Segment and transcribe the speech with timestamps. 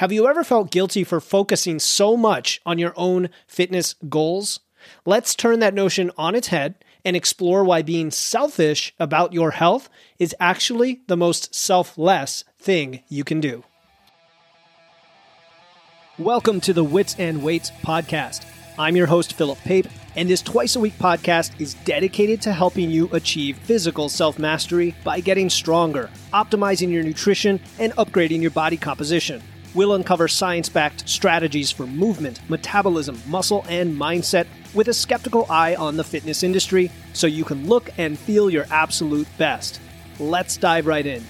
[0.00, 4.60] Have you ever felt guilty for focusing so much on your own fitness goals?
[5.06, 9.88] Let's turn that notion on its head and explore why being selfish about your health
[10.18, 13.64] is actually the most selfless thing you can do.
[16.18, 18.44] Welcome to the Wits and Weights podcast.
[18.78, 22.90] I'm your host, Philip Pape, and this twice a week podcast is dedicated to helping
[22.90, 28.76] you achieve physical self mastery by getting stronger, optimizing your nutrition, and upgrading your body
[28.76, 29.42] composition.
[29.76, 35.74] We'll uncover science backed strategies for movement, metabolism, muscle, and mindset with a skeptical eye
[35.74, 39.78] on the fitness industry so you can look and feel your absolute best.
[40.18, 41.22] Let's dive right in.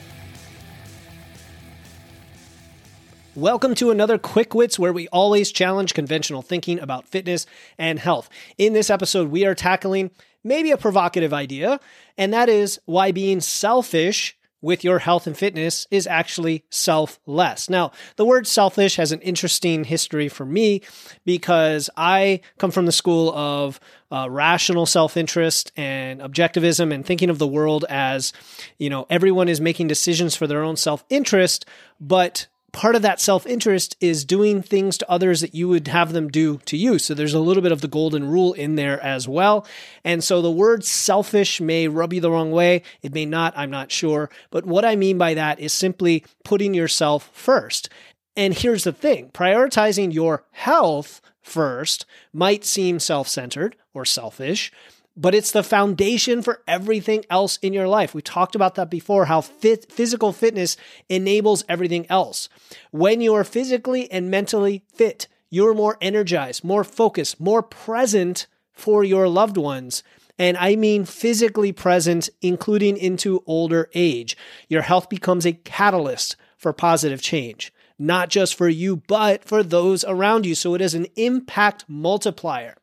[3.35, 7.47] Welcome to another Quick Wits where we always challenge conventional thinking about fitness
[7.79, 8.31] and health.
[8.59, 10.13] In this episode, we are tackling
[10.45, 11.81] maybe a provocative idea,
[12.17, 17.71] and that is why being selfish with your health and fitness is actually selfless.
[17.71, 20.83] Now, the word selfish has an interesting history for me
[21.25, 23.79] because I come from the school of
[24.11, 28.33] uh, rational self interest and objectivism and thinking of the world as,
[28.77, 31.65] you know, everyone is making decisions for their own self interest,
[32.01, 36.13] but part of that self interest is doing things to others that you would have
[36.13, 36.99] them do to you.
[36.99, 39.67] So there's a little bit of the golden rule in there as well.
[40.05, 42.83] And so the word selfish may rub you the wrong way.
[43.01, 44.29] It may not, I'm not sure.
[44.51, 47.89] But what I mean by that is simply putting yourself first.
[48.37, 52.05] And here's the thing prioritizing your health first
[52.35, 54.71] might seem self centered or selfish
[55.17, 58.15] but it's the foundation for everything else in your life.
[58.15, 60.77] We talked about that before how fit, physical fitness
[61.09, 62.49] enables everything else.
[62.91, 69.03] When you are physically and mentally fit, you're more energized, more focused, more present for
[69.03, 70.03] your loved ones.
[70.39, 74.37] And I mean physically present, including into older age.
[74.69, 80.05] Your health becomes a catalyst for positive change, not just for you, but for those
[80.05, 80.55] around you.
[80.55, 82.77] So it is an impact multiplier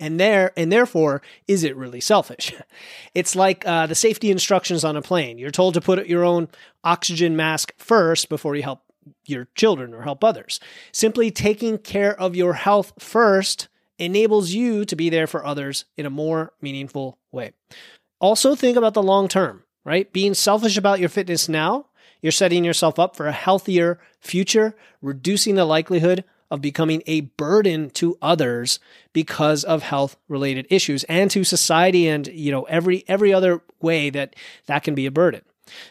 [0.00, 2.54] and there and therefore is it really selfish?
[3.12, 5.36] It's like uh, the safety instructions on a plane.
[5.36, 6.48] You're told to put your own
[6.84, 8.82] oxygen mask first before you help
[9.26, 10.60] your children or help others.
[10.92, 16.06] Simply taking care of your health first enables you to be there for others in
[16.06, 17.52] a more meaningful way.
[18.20, 20.12] Also think about the long term right?
[20.12, 21.86] Being selfish about your fitness now
[22.22, 27.90] you're setting yourself up for a healthier future reducing the likelihood of becoming a burden
[27.90, 28.80] to others
[29.12, 34.10] because of health related issues and to society and you know every every other way
[34.10, 34.34] that
[34.66, 35.42] that can be a burden.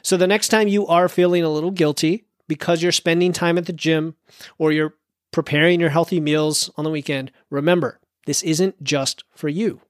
[0.01, 3.65] So the next time you are feeling a little guilty because you're spending time at
[3.65, 4.15] the gym
[4.57, 4.95] or you're
[5.31, 9.81] preparing your healthy meals on the weekend, remember, this isn't just for you.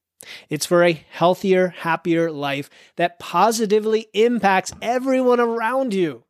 [0.50, 6.24] It's for a healthier, happier life that positively impacts everyone around you.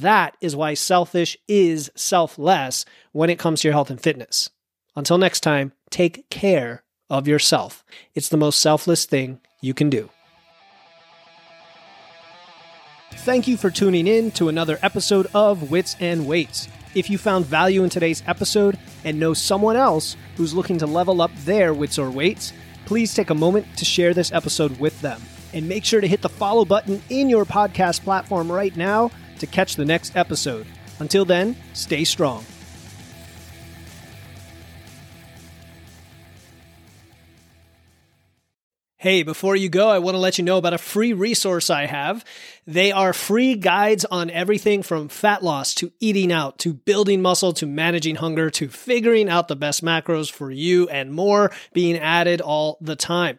[0.00, 4.50] That is why selfish is selfless when it comes to your health and fitness.
[4.94, 7.82] Until next time, take care of yourself.
[8.14, 10.10] It's the most selfless thing you can do.
[13.10, 16.68] Thank you for tuning in to another episode of Wits and Weights.
[16.94, 21.22] If you found value in today's episode and know someone else who's looking to level
[21.22, 22.52] up their wits or weights,
[22.84, 25.22] please take a moment to share this episode with them.
[25.56, 29.46] And make sure to hit the follow button in your podcast platform right now to
[29.46, 30.66] catch the next episode.
[30.98, 32.44] Until then, stay strong.
[38.98, 41.86] Hey, before you go, I want to let you know about a free resource I
[41.86, 42.24] have.
[42.66, 47.52] They are free guides on everything from fat loss to eating out to building muscle
[47.54, 52.42] to managing hunger to figuring out the best macros for you and more being added
[52.42, 53.38] all the time.